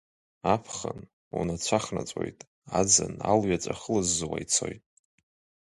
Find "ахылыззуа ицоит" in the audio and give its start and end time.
3.73-4.83